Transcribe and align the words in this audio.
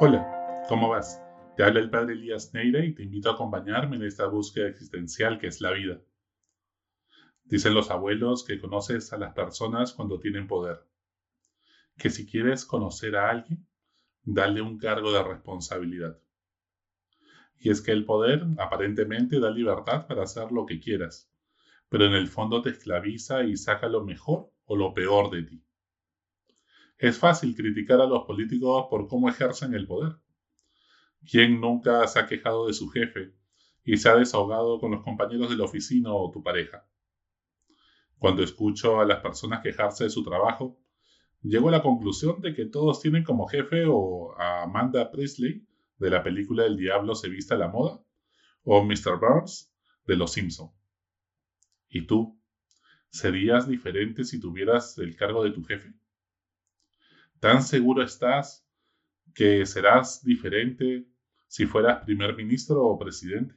Hola, 0.00 0.64
¿cómo 0.68 0.88
vas? 0.88 1.22
Te 1.56 1.62
habla 1.62 1.78
el 1.78 1.88
padre 1.88 2.14
Elías 2.14 2.52
Neira 2.52 2.84
y 2.84 2.92
te 2.96 3.04
invito 3.04 3.30
a 3.30 3.34
acompañarme 3.34 3.94
en 3.94 4.02
esta 4.02 4.26
búsqueda 4.26 4.66
existencial 4.66 5.38
que 5.38 5.46
es 5.46 5.60
la 5.60 5.70
vida. 5.70 6.00
Dicen 7.44 7.74
los 7.74 7.92
abuelos 7.92 8.42
que 8.42 8.60
conoces 8.60 9.12
a 9.12 9.18
las 9.18 9.34
personas 9.34 9.92
cuando 9.92 10.18
tienen 10.18 10.48
poder. 10.48 10.84
Que 11.96 12.10
si 12.10 12.26
quieres 12.26 12.64
conocer 12.64 13.14
a 13.14 13.30
alguien, 13.30 13.68
dale 14.24 14.62
un 14.62 14.78
cargo 14.78 15.12
de 15.12 15.22
responsabilidad. 15.22 16.18
Y 17.60 17.70
es 17.70 17.80
que 17.80 17.92
el 17.92 18.04
poder 18.04 18.44
aparentemente 18.58 19.38
da 19.38 19.50
libertad 19.52 20.08
para 20.08 20.24
hacer 20.24 20.50
lo 20.50 20.66
que 20.66 20.80
quieras, 20.80 21.30
pero 21.88 22.04
en 22.06 22.14
el 22.14 22.26
fondo 22.26 22.62
te 22.62 22.70
esclaviza 22.70 23.44
y 23.44 23.56
saca 23.56 23.88
lo 23.88 24.04
mejor 24.04 24.50
o 24.64 24.74
lo 24.74 24.92
peor 24.92 25.30
de 25.30 25.44
ti. 25.44 25.64
Es 26.96 27.18
fácil 27.18 27.56
criticar 27.56 28.00
a 28.00 28.06
los 28.06 28.24
políticos 28.24 28.86
por 28.88 29.08
cómo 29.08 29.28
ejercen 29.28 29.74
el 29.74 29.86
poder. 29.86 30.16
¿Quién 31.28 31.60
nunca 31.60 32.06
se 32.06 32.18
ha 32.18 32.26
quejado 32.26 32.66
de 32.66 32.74
su 32.74 32.88
jefe 32.88 33.34
y 33.82 33.96
se 33.96 34.08
ha 34.08 34.16
desahogado 34.16 34.78
con 34.78 34.92
los 34.92 35.02
compañeros 35.02 35.50
de 35.50 35.56
la 35.56 35.64
oficina 35.64 36.12
o 36.12 36.30
tu 36.30 36.42
pareja? 36.42 36.86
Cuando 38.18 38.42
escucho 38.42 39.00
a 39.00 39.04
las 39.04 39.20
personas 39.20 39.62
quejarse 39.62 40.04
de 40.04 40.10
su 40.10 40.22
trabajo, 40.22 40.78
llego 41.42 41.68
a 41.68 41.72
la 41.72 41.82
conclusión 41.82 42.40
de 42.40 42.54
que 42.54 42.66
todos 42.66 43.00
tienen 43.00 43.24
como 43.24 43.48
jefe 43.48 43.84
o 43.86 44.34
a 44.38 44.62
Amanda 44.62 45.10
Presley 45.10 45.66
de 45.98 46.10
la 46.10 46.22
película 46.22 46.64
El 46.64 46.76
Diablo 46.76 47.14
se 47.14 47.28
vista 47.28 47.54
a 47.54 47.58
la 47.58 47.68
moda 47.68 48.02
o 48.62 48.82
Mr. 48.82 49.18
Burns 49.20 49.72
de 50.06 50.16
Los 50.16 50.32
Simpson. 50.32 50.70
¿Y 51.88 52.06
tú? 52.06 52.40
¿Serías 53.10 53.68
diferente 53.68 54.24
si 54.24 54.40
tuvieras 54.40 54.96
el 54.98 55.16
cargo 55.16 55.44
de 55.44 55.50
tu 55.50 55.62
jefe? 55.64 55.92
¿Tan 57.44 57.62
seguro 57.62 58.02
estás 58.02 58.66
que 59.34 59.66
serás 59.66 60.24
diferente 60.24 61.06
si 61.46 61.66
fueras 61.66 62.02
primer 62.02 62.34
ministro 62.34 62.82
o 62.82 62.98
presidente? 62.98 63.54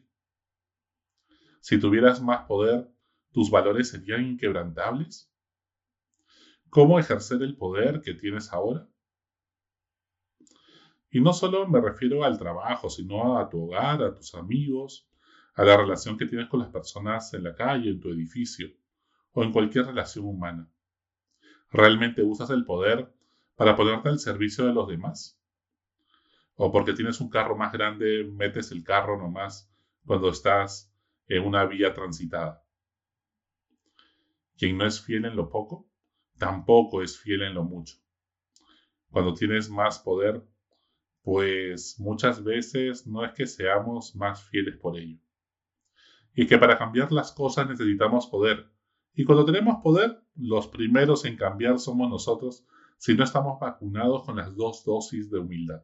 Si 1.61 1.79
tuvieras 1.79 2.21
más 2.21 2.45
poder, 2.47 2.91
¿tus 3.31 3.49
valores 3.49 3.87
serían 3.87 4.25
inquebrantables? 4.25 5.31
¿Cómo 6.69 6.99
ejercer 6.99 7.41
el 7.43 7.55
poder 7.55 8.01
que 8.01 8.13
tienes 8.13 8.51
ahora? 8.51 8.89
Y 11.09 11.21
no 11.21 11.31
solo 11.31 11.65
me 11.65 11.79
refiero 11.79 12.25
al 12.25 12.37
trabajo, 12.37 12.89
sino 12.89 13.37
a 13.37 13.47
tu 13.47 13.67
hogar, 13.67 14.03
a 14.03 14.13
tus 14.13 14.35
amigos, 14.35 15.09
a 15.53 15.63
la 15.63 15.77
relación 15.77 16.17
que 16.17 16.25
tienes 16.25 16.49
con 16.49 16.59
las 16.59 16.71
personas 16.71 17.33
en 17.33 17.45
la 17.45 17.55
calle, 17.55 17.91
en 17.91 18.01
tu 18.01 18.09
edificio 18.09 18.67
o 19.31 19.45
en 19.45 19.53
cualquier 19.53 19.85
relación 19.85 20.25
humana. 20.25 20.69
¿Realmente 21.71 22.21
usas 22.21 22.49
el 22.49 22.65
poder 22.65 23.16
para 23.57 23.75
ponerte 23.75 24.07
al 24.07 24.19
servicio 24.19 24.65
de 24.65 24.73
los 24.73 24.87
demás? 24.87 25.37
¿O 26.55 26.71
porque 26.71 26.93
tienes 26.93 27.19
un 27.19 27.29
carro 27.29 27.57
más 27.57 27.73
grande, 27.73 28.23
metes 28.23 28.71
el 28.71 28.83
carro 28.83 29.17
nomás 29.17 29.69
cuando 30.05 30.29
estás 30.29 30.93
en 31.27 31.43
una 31.43 31.65
vía 31.65 31.93
transitada? 31.93 32.63
Quien 34.57 34.77
no 34.77 34.85
es 34.85 35.01
fiel 35.01 35.25
en 35.25 35.35
lo 35.35 35.49
poco, 35.49 35.89
tampoco 36.37 37.01
es 37.01 37.19
fiel 37.19 37.41
en 37.41 37.55
lo 37.55 37.63
mucho. 37.63 37.97
Cuando 39.09 39.33
tienes 39.33 39.69
más 39.69 39.99
poder, 39.99 40.43
pues 41.23 41.99
muchas 41.99 42.43
veces 42.43 43.07
no 43.07 43.25
es 43.25 43.33
que 43.33 43.47
seamos 43.47 44.15
más 44.15 44.43
fieles 44.43 44.77
por 44.77 44.97
ello. 44.97 45.19
Y 46.33 46.45
que 46.45 46.59
para 46.59 46.77
cambiar 46.77 47.11
las 47.11 47.31
cosas 47.31 47.67
necesitamos 47.67 48.27
poder. 48.27 48.69
Y 49.15 49.25
cuando 49.25 49.45
tenemos 49.45 49.81
poder, 49.81 50.23
los 50.35 50.67
primeros 50.67 51.25
en 51.25 51.35
cambiar 51.37 51.79
somos 51.79 52.09
nosotros 52.09 52.67
si 52.97 53.13
no 53.13 53.23
estamos 53.23 53.59
vacunados 53.59 54.23
con 54.23 54.37
las 54.37 54.55
dos 54.55 54.83
dosis 54.83 55.29
de 55.29 55.39
humildad. 55.39 55.83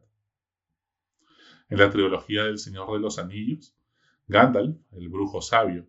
En 1.68 1.78
la 1.78 1.90
trilogía 1.90 2.44
del 2.44 2.58
Señor 2.58 2.92
de 2.92 2.98
los 2.98 3.18
Anillos, 3.18 3.76
Gandalf, 4.26 4.76
el 4.92 5.08
brujo 5.08 5.40
sabio, 5.40 5.86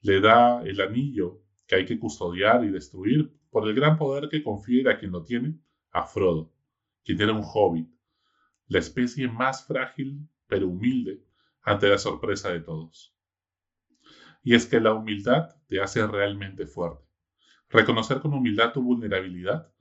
le 0.00 0.20
da 0.20 0.62
el 0.62 0.80
anillo 0.80 1.42
que 1.66 1.76
hay 1.76 1.84
que 1.84 1.98
custodiar 1.98 2.64
y 2.64 2.70
destruir 2.70 3.32
por 3.50 3.68
el 3.68 3.74
gran 3.74 3.98
poder 3.98 4.28
que 4.28 4.42
confiere 4.42 4.90
a 4.90 4.98
quien 4.98 5.12
lo 5.12 5.24
tiene, 5.24 5.58
a 5.90 6.04
Frodo, 6.04 6.52
quien 7.04 7.20
era 7.20 7.32
un 7.32 7.42
hobbit, 7.44 7.88
la 8.66 8.78
especie 8.78 9.28
más 9.28 9.66
frágil 9.66 10.28
pero 10.46 10.68
humilde 10.68 11.24
ante 11.62 11.88
la 11.88 11.98
sorpresa 11.98 12.50
de 12.50 12.60
todos. 12.60 13.14
Y 14.42 14.54
es 14.54 14.66
que 14.66 14.80
la 14.80 14.94
humildad 14.94 15.56
te 15.66 15.80
hace 15.80 16.06
realmente 16.06 16.66
fuerte. 16.66 17.04
Reconocer 17.68 18.20
con 18.20 18.32
humildad 18.32 18.72
tu 18.72 18.82
vulnerabilidad 18.82 19.72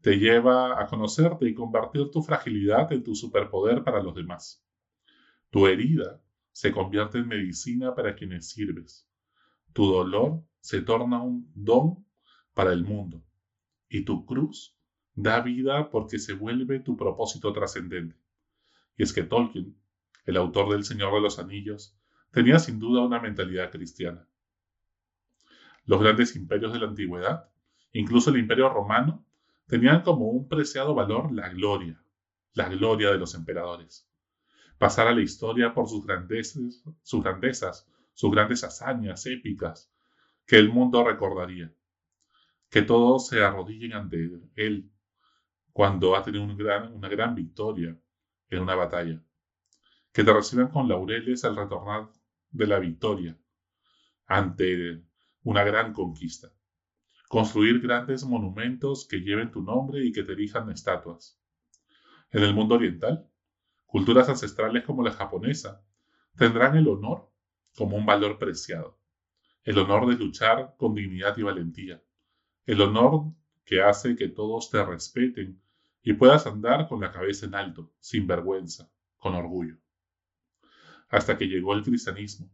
te 0.00 0.16
lleva 0.18 0.80
a 0.80 0.86
conocerte 0.86 1.48
y 1.48 1.54
convertir 1.54 2.10
tu 2.10 2.22
fragilidad 2.22 2.92
en 2.92 3.02
tu 3.02 3.14
superpoder 3.14 3.82
para 3.82 4.02
los 4.02 4.14
demás. 4.14 4.64
Tu 5.50 5.66
herida 5.66 6.22
se 6.52 6.72
convierte 6.72 7.18
en 7.18 7.28
medicina 7.28 7.94
para 7.94 8.14
quienes 8.14 8.50
sirves. 8.50 9.08
Tu 9.72 9.86
dolor 9.86 10.42
se 10.60 10.82
torna 10.82 11.22
un 11.22 11.50
don 11.54 12.04
para 12.54 12.72
el 12.72 12.84
mundo. 12.84 13.22
Y 13.88 14.04
tu 14.04 14.24
cruz 14.26 14.76
da 15.14 15.40
vida 15.40 15.90
porque 15.90 16.18
se 16.18 16.32
vuelve 16.32 16.80
tu 16.80 16.96
propósito 16.96 17.52
trascendente. 17.52 18.16
Y 18.96 19.02
es 19.02 19.12
que 19.12 19.22
Tolkien, 19.22 19.76
el 20.26 20.36
autor 20.36 20.70
del 20.70 20.84
Señor 20.84 21.14
de 21.14 21.20
los 21.20 21.38
Anillos, 21.38 21.96
tenía 22.30 22.58
sin 22.58 22.78
duda 22.78 23.02
una 23.02 23.20
mentalidad 23.20 23.70
cristiana. 23.70 24.28
Los 25.84 26.00
grandes 26.00 26.36
imperios 26.36 26.72
de 26.72 26.80
la 26.80 26.86
antigüedad, 26.86 27.48
incluso 27.92 28.30
el 28.30 28.38
imperio 28.38 28.68
romano, 28.68 29.24
tenían 29.68 30.02
como 30.02 30.30
un 30.30 30.48
preciado 30.48 30.94
valor 30.94 31.30
la 31.30 31.50
gloria, 31.50 32.02
la 32.54 32.68
gloria 32.68 33.12
de 33.12 33.18
los 33.18 33.34
emperadores. 33.34 34.08
Pasar 34.78 35.06
a 35.06 35.14
la 35.14 35.20
historia 35.20 35.74
por 35.74 35.88
sus 35.88 36.04
grandezas, 36.04 36.82
sus 37.02 37.24
sus 38.14 38.30
grandes 38.32 38.64
hazañas 38.64 39.26
épicas 39.26 39.92
que 40.46 40.56
el 40.56 40.70
mundo 40.70 41.04
recordaría. 41.04 41.72
Que 42.70 42.82
todos 42.82 43.28
se 43.28 43.42
arrodillen 43.42 43.92
ante 43.92 44.30
él 44.56 44.90
cuando 45.72 46.16
ha 46.16 46.22
tenido 46.22 46.44
una 46.44 47.08
gran 47.08 47.34
victoria 47.34 47.96
en 48.50 48.62
una 48.62 48.74
batalla. 48.74 49.22
Que 50.12 50.24
te 50.24 50.32
reciban 50.32 50.68
con 50.68 50.88
laureles 50.88 51.44
al 51.44 51.56
retornar 51.56 52.10
de 52.50 52.66
la 52.66 52.78
victoria 52.78 53.38
ante 54.26 55.02
una 55.42 55.62
gran 55.64 55.92
conquista 55.92 56.52
construir 57.28 57.80
grandes 57.80 58.24
monumentos 58.24 59.06
que 59.06 59.18
lleven 59.20 59.50
tu 59.50 59.62
nombre 59.62 60.04
y 60.04 60.12
que 60.12 60.22
te 60.22 60.32
erijan 60.32 60.70
estatuas. 60.70 61.38
En 62.30 62.42
el 62.42 62.54
mundo 62.54 62.74
oriental, 62.74 63.28
culturas 63.86 64.28
ancestrales 64.28 64.84
como 64.84 65.02
la 65.02 65.12
japonesa 65.12 65.84
tendrán 66.36 66.76
el 66.76 66.88
honor 66.88 67.30
como 67.76 67.96
un 67.96 68.06
valor 68.06 68.38
preciado, 68.38 68.98
el 69.62 69.78
honor 69.78 70.08
de 70.08 70.16
luchar 70.16 70.74
con 70.78 70.94
dignidad 70.94 71.36
y 71.36 71.42
valentía, 71.42 72.02
el 72.64 72.80
honor 72.80 73.32
que 73.64 73.82
hace 73.82 74.16
que 74.16 74.28
todos 74.28 74.70
te 74.70 74.82
respeten 74.82 75.60
y 76.02 76.14
puedas 76.14 76.46
andar 76.46 76.88
con 76.88 77.00
la 77.00 77.12
cabeza 77.12 77.44
en 77.44 77.54
alto, 77.54 77.92
sin 78.00 78.26
vergüenza, 78.26 78.90
con 79.18 79.34
orgullo. 79.34 79.76
Hasta 81.10 81.36
que 81.36 81.46
llegó 81.46 81.74
el 81.74 81.82
cristianismo 81.82 82.50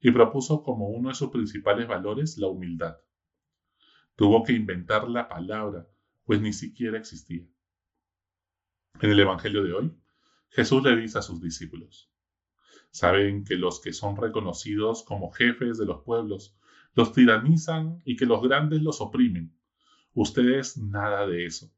y 0.00 0.10
propuso 0.10 0.62
como 0.62 0.88
uno 0.88 1.08
de 1.08 1.14
sus 1.14 1.30
principales 1.30 1.88
valores 1.88 2.36
la 2.36 2.48
humildad. 2.48 2.98
Tuvo 4.18 4.42
que 4.42 4.52
inventar 4.52 5.08
la 5.08 5.28
palabra, 5.28 5.86
pues 6.24 6.40
ni 6.40 6.52
siquiera 6.52 6.98
existía. 6.98 7.46
En 9.00 9.12
el 9.12 9.20
Evangelio 9.20 9.62
de 9.62 9.72
hoy, 9.72 9.96
Jesús 10.48 10.82
le 10.82 10.96
dice 10.96 11.20
a 11.20 11.22
sus 11.22 11.40
discípulos, 11.40 12.10
saben 12.90 13.44
que 13.44 13.54
los 13.54 13.80
que 13.80 13.92
son 13.92 14.16
reconocidos 14.16 15.04
como 15.04 15.30
jefes 15.30 15.78
de 15.78 15.86
los 15.86 16.02
pueblos 16.02 16.58
los 16.94 17.12
tiranizan 17.12 18.02
y 18.04 18.16
que 18.16 18.26
los 18.26 18.42
grandes 18.42 18.82
los 18.82 19.00
oprimen. 19.00 19.56
Ustedes 20.14 20.76
nada 20.78 21.24
de 21.24 21.46
eso. 21.46 21.70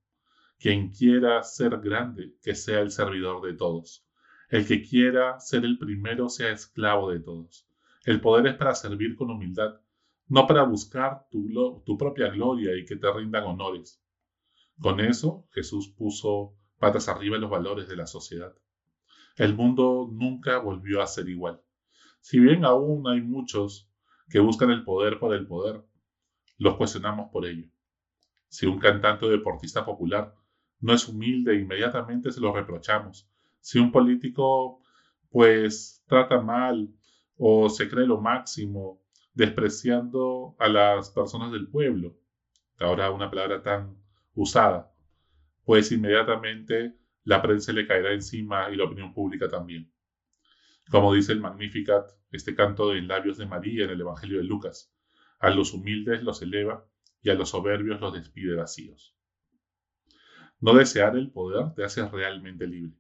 Quien 0.58 0.92
quiera 0.92 1.42
ser 1.42 1.78
grande, 1.80 2.36
que 2.42 2.54
sea 2.54 2.80
el 2.80 2.90
servidor 2.90 3.42
de 3.42 3.52
todos. 3.52 4.06
El 4.48 4.66
que 4.66 4.80
quiera 4.80 5.38
ser 5.40 5.66
el 5.66 5.76
primero, 5.76 6.30
sea 6.30 6.52
esclavo 6.52 7.10
de 7.10 7.20
todos. 7.20 7.68
El 8.06 8.22
poder 8.22 8.46
es 8.46 8.54
para 8.54 8.74
servir 8.74 9.14
con 9.14 9.28
humildad 9.28 9.78
no 10.30 10.46
para 10.46 10.62
buscar 10.62 11.26
tu, 11.28 11.82
tu 11.84 11.98
propia 11.98 12.28
gloria 12.28 12.76
y 12.78 12.84
que 12.84 12.96
te 12.96 13.12
rindan 13.12 13.44
honores. 13.44 14.00
Con 14.80 15.00
eso, 15.00 15.48
Jesús 15.50 15.88
puso 15.88 16.54
patas 16.78 17.08
arriba 17.08 17.36
los 17.36 17.50
valores 17.50 17.88
de 17.88 17.96
la 17.96 18.06
sociedad. 18.06 18.54
El 19.36 19.56
mundo 19.56 20.08
nunca 20.10 20.58
volvió 20.58 21.02
a 21.02 21.08
ser 21.08 21.28
igual. 21.28 21.60
Si 22.20 22.38
bien 22.38 22.64
aún 22.64 23.08
hay 23.08 23.20
muchos 23.20 23.90
que 24.28 24.38
buscan 24.38 24.70
el 24.70 24.84
poder 24.84 25.18
por 25.18 25.34
el 25.34 25.48
poder, 25.48 25.84
los 26.58 26.76
cuestionamos 26.76 27.30
por 27.32 27.44
ello. 27.44 27.68
Si 28.48 28.66
un 28.66 28.78
cantante 28.78 29.26
o 29.26 29.30
deportista 29.30 29.84
popular 29.84 30.34
no 30.78 30.94
es 30.94 31.08
humilde, 31.08 31.56
inmediatamente 31.56 32.30
se 32.30 32.40
lo 32.40 32.54
reprochamos. 32.54 33.28
Si 33.60 33.80
un 33.80 33.90
político 33.90 34.80
pues 35.28 36.04
trata 36.06 36.40
mal 36.40 36.88
o 37.36 37.68
se 37.68 37.88
cree 37.88 38.06
lo 38.06 38.20
máximo 38.20 38.99
despreciando 39.40 40.54
a 40.58 40.68
las 40.68 41.08
personas 41.08 41.50
del 41.50 41.66
pueblo, 41.66 42.14
ahora 42.78 43.10
una 43.10 43.30
palabra 43.30 43.62
tan 43.62 43.96
usada, 44.34 44.92
pues 45.64 45.90
inmediatamente 45.92 46.94
la 47.24 47.40
prensa 47.40 47.72
le 47.72 47.86
caerá 47.86 48.12
encima 48.12 48.68
y 48.70 48.76
la 48.76 48.84
opinión 48.84 49.14
pública 49.14 49.48
también. 49.48 49.90
Como 50.90 51.14
dice 51.14 51.32
el 51.32 51.40
Magnificat, 51.40 52.10
este 52.30 52.54
canto 52.54 52.94
en 52.94 53.08
labios 53.08 53.38
de 53.38 53.46
María 53.46 53.84
en 53.84 53.90
el 53.90 54.02
Evangelio 54.02 54.36
de 54.36 54.44
Lucas, 54.44 54.94
a 55.38 55.48
los 55.48 55.72
humildes 55.72 56.22
los 56.22 56.42
eleva 56.42 56.86
y 57.22 57.30
a 57.30 57.34
los 57.34 57.48
soberbios 57.48 57.98
los 57.98 58.12
despide 58.12 58.56
vacíos. 58.56 59.16
No 60.60 60.74
desear 60.74 61.16
el 61.16 61.30
poder 61.30 61.72
te 61.74 61.82
hace 61.82 62.06
realmente 62.06 62.66
libre. 62.66 62.92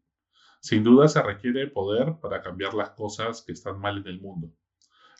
Sin 0.60 0.84
duda 0.84 1.06
se 1.08 1.22
requiere 1.22 1.66
poder 1.66 2.14
para 2.18 2.40
cambiar 2.40 2.72
las 2.72 2.92
cosas 2.92 3.42
que 3.42 3.52
están 3.52 3.78
mal 3.78 3.98
en 3.98 4.06
el 4.06 4.22
mundo. 4.22 4.50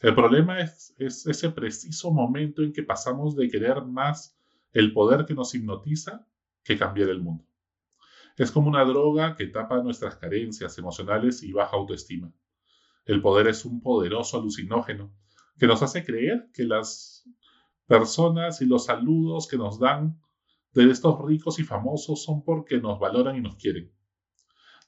El 0.00 0.14
problema 0.14 0.60
es, 0.60 0.94
es 0.98 1.26
ese 1.26 1.50
preciso 1.50 2.10
momento 2.10 2.62
en 2.62 2.72
que 2.72 2.82
pasamos 2.82 3.36
de 3.36 3.48
querer 3.50 3.82
más 3.84 4.36
el 4.72 4.92
poder 4.92 5.26
que 5.26 5.34
nos 5.34 5.54
hipnotiza 5.54 6.26
que 6.64 6.78
cambiar 6.78 7.10
el 7.10 7.20
mundo. 7.20 7.44
Es 8.36 8.50
como 8.50 8.68
una 8.68 8.84
droga 8.84 9.36
que 9.36 9.46
tapa 9.46 9.82
nuestras 9.82 10.16
carencias 10.16 10.78
emocionales 10.78 11.42
y 11.42 11.52
baja 11.52 11.76
autoestima. 11.76 12.32
El 13.04 13.20
poder 13.20 13.48
es 13.48 13.66
un 13.66 13.82
poderoso 13.82 14.38
alucinógeno 14.38 15.12
que 15.58 15.66
nos 15.66 15.82
hace 15.82 16.04
creer 16.04 16.48
que 16.54 16.64
las 16.64 17.28
personas 17.86 18.62
y 18.62 18.66
los 18.66 18.86
saludos 18.86 19.46
que 19.46 19.58
nos 19.58 19.78
dan 19.78 20.18
de 20.72 20.90
estos 20.90 21.20
ricos 21.22 21.58
y 21.58 21.64
famosos 21.64 22.24
son 22.24 22.42
porque 22.42 22.80
nos 22.80 22.98
valoran 22.98 23.36
y 23.36 23.42
nos 23.42 23.56
quieren. 23.56 23.92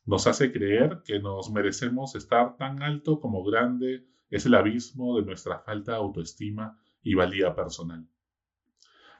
Nos 0.06 0.26
hace 0.26 0.50
creer 0.50 1.02
que 1.04 1.20
nos 1.20 1.50
merecemos 1.50 2.14
estar 2.14 2.56
tan 2.56 2.82
alto 2.82 3.20
como 3.20 3.44
grande 3.44 4.06
es 4.32 4.46
el 4.46 4.54
abismo 4.54 5.18
de 5.18 5.26
nuestra 5.26 5.58
falta 5.58 5.92
de 5.92 5.98
autoestima 5.98 6.80
y 7.02 7.14
valía 7.14 7.54
personal. 7.54 8.08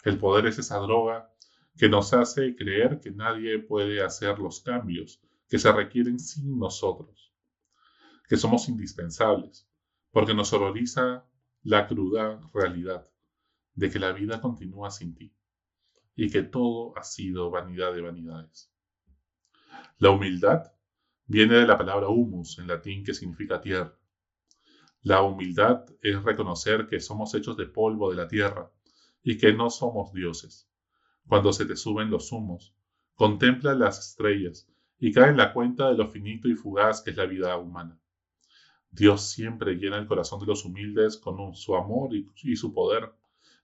El 0.05 0.19
poder 0.19 0.47
es 0.47 0.59
esa 0.59 0.79
droga 0.79 1.31
que 1.77 1.91
nos 1.91 2.15
hace 2.15 2.57
creer 2.57 2.99
que 2.99 3.11
nadie 3.11 3.59
puede 3.59 4.03
hacer 4.03 4.39
los 4.39 4.61
cambios 4.61 5.23
que 5.49 5.59
se 5.59 5.71
requieren 5.71 6.19
sin 6.19 6.59
nosotros, 6.59 7.31
que 8.27 8.39
somos 8.39 8.71
indispensables, 8.71 9.69
porque 10.13 10.33
nos 10.33 10.51
horroriza 10.55 11.27
la 11.63 11.87
cruda 11.87 12.41
realidad 12.55 13.07
de 13.75 13.91
que 13.91 13.99
la 13.99 14.13
vida 14.13 14.41
continúa 14.41 14.91
sin 14.91 15.15
ti 15.15 15.35
y 16.17 16.31
que 16.31 16.43
todo 16.43 16.97
ha 16.97 17.05
sido 17.05 17.51
vanidad 17.51 17.93
de 17.93 18.01
vanidades. 18.01 18.73
La 19.99 20.11
humildad 20.11 20.73
viene 21.27 21.57
de 21.57 21.67
la 21.67 21.77
palabra 21.77 22.09
humus 22.09 22.59
en 22.59 22.69
latín 22.69 23.05
que 23.05 23.13
significa 23.13 23.61
tierra. 23.61 23.95
La 25.03 25.23
humildad 25.23 25.85
es 26.01 26.23
reconocer 26.23 26.87
que 26.87 27.01
somos 27.01 27.35
hechos 27.35 27.57
de 27.57 27.67
polvo 27.67 28.11
de 28.11 28.17
la 28.17 28.29
tierra 28.29 28.71
y 29.23 29.37
que 29.37 29.53
no 29.53 29.69
somos 29.69 30.13
dioses. 30.13 30.71
Cuando 31.27 31.53
se 31.53 31.67
te 31.67 31.77
suben 31.77 32.09
los 32.09 32.31
humos, 32.31 32.75
contempla 33.15 33.75
las 33.75 33.99
estrellas 33.99 34.69
y 35.01 35.13
cae 35.13 35.31
en 35.31 35.37
la 35.37 35.53
cuenta 35.53 35.89
de 35.89 35.97
lo 35.97 36.07
finito 36.07 36.49
y 36.49 36.55
fugaz 36.55 37.03
que 37.03 37.11
es 37.11 37.17
la 37.17 37.27
vida 37.27 37.57
humana. 37.57 37.99
Dios 38.91 39.29
siempre 39.31 39.75
llena 39.75 39.99
el 39.99 40.07
corazón 40.07 40.39
de 40.39 40.47
los 40.47 40.65
humildes 40.65 41.17
con 41.17 41.55
su 41.57 41.75
amor 41.75 42.11
y 42.15 42.57
su 42.57 42.73
poder 42.73 43.13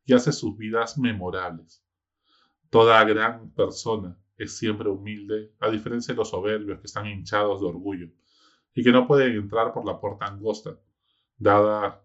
y 0.05 0.15
hace 0.15 0.33
sus 0.33 0.57
vidas 0.57 0.99
memorables. 0.99 1.85
Toda 2.71 3.05
gran 3.05 3.51
persona 3.51 4.19
es 4.37 4.57
siempre 4.57 4.89
humilde, 4.89 5.53
a 5.61 5.71
diferencia 5.71 6.15
de 6.15 6.19
los 6.19 6.31
soberbios 6.31 6.81
que 6.81 6.87
están 6.87 7.07
hinchados 7.07 7.61
de 7.61 7.67
orgullo 7.67 8.09
y 8.75 8.83
que 8.83 8.91
no 8.91 9.07
pueden 9.07 9.37
entrar 9.37 9.73
por 9.73 9.85
la 9.85 10.01
puerta 10.01 10.27
angosta, 10.27 10.79
dada 11.39 12.05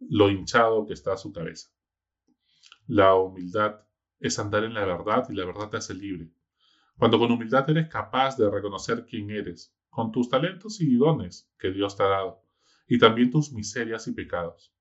lo 0.00 0.30
hinchado 0.30 0.86
que 0.86 0.92
está 0.92 1.16
su 1.16 1.32
cabeza. 1.32 1.70
La 2.86 3.14
humildad 3.14 3.80
es 4.20 4.38
andar 4.38 4.64
en 4.64 4.74
la 4.74 4.84
verdad 4.84 5.26
y 5.28 5.34
la 5.34 5.44
verdad 5.44 5.70
te 5.70 5.78
hace 5.78 5.94
libre. 5.94 6.30
Cuando 6.96 7.18
con 7.18 7.30
humildad 7.30 7.68
eres 7.70 7.88
capaz 7.88 8.36
de 8.36 8.50
reconocer 8.50 9.06
quién 9.06 9.30
eres, 9.30 9.74
con 9.88 10.12
tus 10.12 10.28
talentos 10.28 10.80
y 10.80 10.96
dones 10.96 11.50
que 11.58 11.70
Dios 11.70 11.96
te 11.96 12.02
ha 12.02 12.08
dado, 12.08 12.42
y 12.86 12.98
también 12.98 13.30
tus 13.30 13.52
miserias 13.52 14.06
y 14.08 14.12
pecados. 14.12 14.74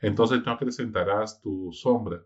Entonces 0.00 0.44
no 0.44 0.52
acrecentarás 0.52 1.40
tu 1.40 1.72
sombra 1.72 2.24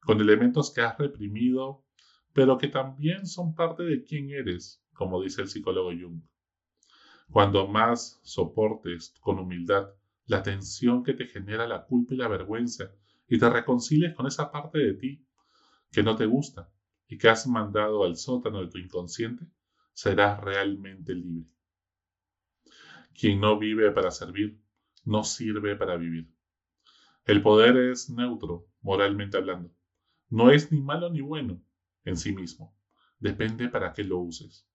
con 0.00 0.20
elementos 0.20 0.72
que 0.72 0.80
has 0.80 0.98
reprimido, 0.98 1.84
pero 2.32 2.58
que 2.58 2.68
también 2.68 3.26
son 3.26 3.54
parte 3.54 3.84
de 3.84 4.02
quién 4.02 4.30
eres, 4.30 4.82
como 4.94 5.22
dice 5.22 5.42
el 5.42 5.48
psicólogo 5.48 5.90
Jung. 5.90 6.22
Cuando 7.30 7.68
más 7.68 8.20
soportes 8.22 9.14
con 9.20 9.38
humildad 9.38 9.90
la 10.26 10.42
tensión 10.42 11.02
que 11.02 11.14
te 11.14 11.26
genera 11.26 11.66
la 11.66 11.84
culpa 11.84 12.14
y 12.14 12.16
la 12.16 12.28
vergüenza 12.28 12.92
y 13.28 13.38
te 13.38 13.48
reconcilies 13.48 14.14
con 14.14 14.26
esa 14.26 14.50
parte 14.50 14.78
de 14.78 14.94
ti 14.94 15.26
que 15.90 16.02
no 16.02 16.16
te 16.16 16.26
gusta 16.26 16.70
y 17.08 17.18
que 17.18 17.28
has 17.28 17.46
mandado 17.46 18.04
al 18.04 18.16
sótano 18.16 18.60
de 18.60 18.68
tu 18.68 18.78
inconsciente, 18.78 19.46
serás 19.92 20.40
realmente 20.40 21.14
libre. 21.14 21.50
Quien 23.14 23.40
no 23.40 23.58
vive 23.58 23.90
para 23.90 24.10
servir, 24.10 24.58
no 25.04 25.22
sirve 25.22 25.76
para 25.76 25.96
vivir. 25.96 26.32
El 27.24 27.42
poder 27.42 27.76
es 27.76 28.08
neutro, 28.10 28.66
moralmente 28.80 29.36
hablando. 29.36 29.70
No 30.28 30.50
es 30.50 30.72
ni 30.72 30.80
malo 30.80 31.10
ni 31.10 31.20
bueno 31.20 31.62
en 32.04 32.16
sí 32.16 32.34
mismo. 32.34 32.74
Depende 33.18 33.68
para 33.68 33.92
qué 33.92 34.02
lo 34.02 34.18
uses. 34.18 34.66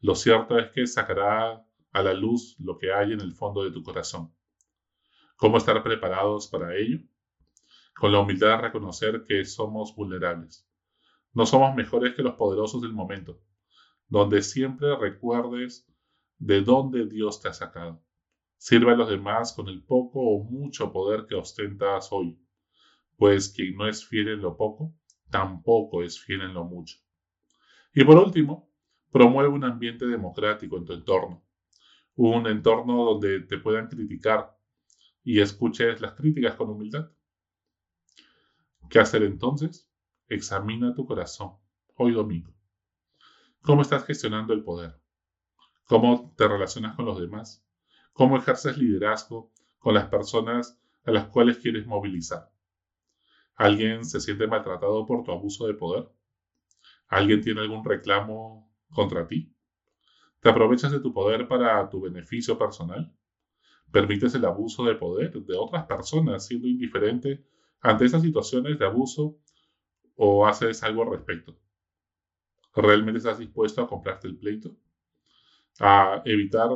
Lo 0.00 0.14
cierto 0.14 0.58
es 0.58 0.70
que 0.70 0.86
sacará 0.86 1.64
a 1.92 2.02
la 2.02 2.14
luz 2.14 2.56
lo 2.58 2.78
que 2.78 2.92
hay 2.92 3.12
en 3.12 3.20
el 3.20 3.32
fondo 3.32 3.62
de 3.62 3.70
tu 3.70 3.82
corazón. 3.82 4.35
¿Cómo 5.36 5.58
estar 5.58 5.82
preparados 5.82 6.48
para 6.48 6.74
ello? 6.74 7.00
Con 7.94 8.10
la 8.10 8.20
humildad 8.20 8.56
de 8.56 8.62
reconocer 8.62 9.22
que 9.28 9.44
somos 9.44 9.94
vulnerables. 9.94 10.66
No 11.34 11.44
somos 11.44 11.74
mejores 11.74 12.14
que 12.14 12.22
los 12.22 12.36
poderosos 12.36 12.80
del 12.80 12.94
momento, 12.94 13.38
donde 14.08 14.40
siempre 14.40 14.96
recuerdes 14.96 15.86
de 16.38 16.62
dónde 16.62 17.04
Dios 17.04 17.42
te 17.42 17.48
ha 17.48 17.52
sacado. 17.52 18.02
Sirve 18.56 18.92
a 18.92 18.96
los 18.96 19.10
demás 19.10 19.52
con 19.52 19.68
el 19.68 19.82
poco 19.82 20.20
o 20.20 20.42
mucho 20.42 20.90
poder 20.90 21.26
que 21.26 21.34
ostentas 21.34 22.08
hoy, 22.12 22.40
pues 23.18 23.50
quien 23.50 23.76
no 23.76 23.86
es 23.86 24.06
fiel 24.06 24.28
en 24.28 24.40
lo 24.40 24.56
poco, 24.56 24.94
tampoco 25.28 26.02
es 26.02 26.18
fiel 26.18 26.40
en 26.40 26.54
lo 26.54 26.64
mucho. 26.64 26.96
Y 27.92 28.04
por 28.04 28.16
último, 28.16 28.70
promueve 29.12 29.50
un 29.50 29.64
ambiente 29.64 30.06
democrático 30.06 30.78
en 30.78 30.86
tu 30.86 30.94
entorno, 30.94 31.44
un 32.14 32.46
entorno 32.46 33.04
donde 33.04 33.40
te 33.40 33.58
puedan 33.58 33.88
criticar 33.88 34.55
y 35.26 35.40
escuches 35.40 36.00
las 36.00 36.14
críticas 36.14 36.54
con 36.54 36.70
humildad. 36.70 37.10
¿Qué 38.88 39.00
hacer 39.00 39.24
entonces? 39.24 39.90
Examina 40.28 40.94
tu 40.94 41.04
corazón 41.04 41.56
hoy 41.96 42.12
domingo. 42.12 42.54
¿Cómo 43.60 43.82
estás 43.82 44.04
gestionando 44.04 44.54
el 44.54 44.62
poder? 44.62 45.00
¿Cómo 45.88 46.32
te 46.36 46.46
relacionas 46.46 46.94
con 46.94 47.06
los 47.06 47.18
demás? 47.18 47.66
¿Cómo 48.12 48.36
ejerces 48.36 48.78
liderazgo 48.78 49.50
con 49.80 49.94
las 49.94 50.06
personas 50.06 50.80
a 51.04 51.10
las 51.10 51.26
cuales 51.26 51.58
quieres 51.58 51.88
movilizar? 51.88 52.48
¿Alguien 53.56 54.04
se 54.04 54.20
siente 54.20 54.46
maltratado 54.46 55.06
por 55.06 55.24
tu 55.24 55.32
abuso 55.32 55.66
de 55.66 55.74
poder? 55.74 56.08
¿Alguien 57.08 57.40
tiene 57.40 57.62
algún 57.62 57.84
reclamo 57.84 58.72
contra 58.92 59.26
ti? 59.26 59.52
¿Te 60.38 60.50
aprovechas 60.50 60.92
de 60.92 61.00
tu 61.00 61.12
poder 61.12 61.48
para 61.48 61.90
tu 61.90 62.00
beneficio 62.00 62.56
personal? 62.56 63.12
¿Permites 63.96 64.34
el 64.34 64.44
abuso 64.44 64.84
de 64.84 64.94
poder 64.94 65.32
de 65.32 65.56
otras 65.56 65.86
personas 65.86 66.46
siendo 66.46 66.68
indiferente 66.68 67.42
ante 67.80 68.04
esas 68.04 68.20
situaciones 68.20 68.78
de 68.78 68.84
abuso 68.84 69.38
o 70.16 70.46
haces 70.46 70.82
algo 70.82 71.02
al 71.02 71.12
respecto? 71.12 71.58
¿Realmente 72.74 73.16
estás 73.16 73.38
dispuesto 73.38 73.80
a 73.80 73.88
comprarte 73.88 74.28
el 74.28 74.36
pleito? 74.36 74.76
¿A 75.80 76.20
evitar 76.26 76.68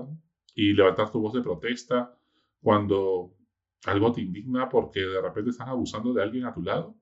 y 0.54 0.72
levantar 0.72 1.10
tu 1.10 1.20
voz 1.20 1.34
de 1.34 1.42
protesta 1.42 2.18
cuando 2.62 3.36
algo 3.84 4.12
te 4.12 4.22
indigna 4.22 4.70
porque 4.70 5.00
de 5.00 5.20
repente 5.20 5.50
están 5.50 5.68
abusando 5.68 6.14
de 6.14 6.22
alguien 6.22 6.46
a 6.46 6.54
tu 6.54 6.62
lado? 6.62 6.96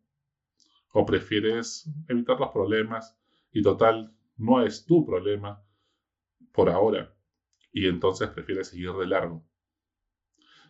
¿O 0.94 1.06
prefieres 1.06 1.88
evitar 2.08 2.40
los 2.40 2.48
problemas 2.48 3.16
y 3.52 3.62
total, 3.62 4.12
no 4.36 4.62
es 4.64 4.84
tu 4.84 5.06
problema 5.06 5.62
por 6.50 6.70
ahora 6.70 7.14
y 7.70 7.86
entonces 7.86 8.28
prefieres 8.30 8.66
seguir 8.66 8.90
de 8.94 9.06
largo? 9.06 9.44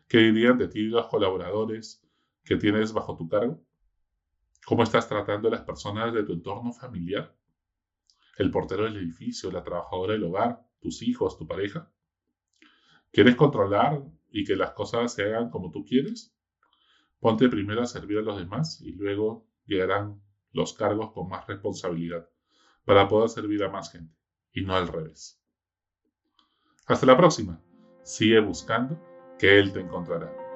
¿Qué 0.09 0.19
dirían 0.19 0.57
de 0.57 0.69
ti 0.69 0.85
los 0.85 1.07
colaboradores 1.09 2.03
que 2.43 2.57
tienes 2.57 2.95
bajo 2.95 3.15
tu 3.15 3.29
cargo? 3.29 3.62
¿Cómo 4.65 4.83
estás 4.83 5.07
tratando 5.07 5.49
a 5.49 5.50
las 5.50 5.61
personas 5.61 6.15
de 6.15 6.25
tu 6.25 6.33
entorno 6.33 6.73
familiar? 6.73 7.37
¿El 8.38 8.50
portero 8.50 8.85
del 8.85 8.97
edificio, 8.97 9.50
la 9.50 9.62
trabajadora 9.62 10.15
del 10.15 10.25
hogar, 10.25 10.67
tus 10.81 11.03
hijos, 11.03 11.37
tu 11.37 11.47
pareja? 11.47 11.93
¿Quieres 13.12 13.37
controlar 13.37 14.03
y 14.31 14.45
que 14.45 14.57
las 14.57 14.71
cosas 14.73 15.12
se 15.12 15.25
hagan 15.25 15.50
como 15.50 15.71
tú 15.71 15.85
quieres? 15.85 16.35
Ponte 17.21 17.49
primero 17.50 17.83
a 17.83 17.87
servir 17.87 18.19
a 18.19 18.23
los 18.23 18.38
demás 18.38 18.81
y 18.81 18.93
luego 18.93 19.47
llegarán 19.67 20.23
los 20.53 20.73
cargos 20.73 21.12
con 21.12 21.29
más 21.29 21.47
responsabilidad 21.47 22.31
para 22.87 23.09
poder 23.09 23.29
servir 23.29 23.62
a 23.62 23.69
más 23.69 23.93
gente 23.93 24.15
y 24.53 24.62
no 24.62 24.75
al 24.75 24.88
revés. 24.88 25.38
Hasta 26.87 27.05
la 27.05 27.17
próxima. 27.17 27.61
Sigue 28.03 28.41
buscando 28.41 28.99
que 29.38 29.59
Él 29.59 29.73
te 29.73 29.80
encontrará. 29.80 30.48